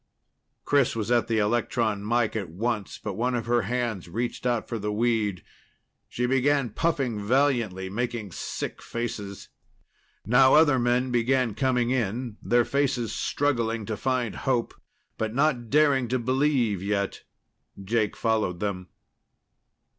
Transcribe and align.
Chris 0.65 0.95
was 0.95 1.11
at 1.11 1.27
the 1.27 1.37
electron 1.37 2.03
mike 2.03 2.35
at 2.35 2.49
once, 2.49 2.97
but 2.97 3.13
one 3.13 3.35
of 3.35 3.45
her 3.45 3.61
hands 3.61 4.09
reached 4.09 4.47
out 4.47 4.67
for 4.67 4.79
the 4.79 4.91
weed. 4.91 5.43
She 6.09 6.25
began 6.25 6.71
puffing 6.71 7.23
valiantly, 7.23 7.87
making 7.87 8.31
sick 8.31 8.81
faces. 8.81 9.49
Now 10.25 10.55
other 10.55 10.79
men 10.79 11.11
began 11.11 11.53
coming 11.53 11.91
in, 11.91 12.37
their 12.41 12.65
faces 12.65 13.13
struggling 13.13 13.85
to 13.85 13.95
find 13.95 14.33
hope, 14.37 14.73
but 15.19 15.35
not 15.35 15.69
daring 15.69 16.07
to 16.07 16.17
believe 16.17 16.81
yet. 16.81 17.21
Jake 17.79 18.17
followed 18.17 18.59
them. 18.59 18.87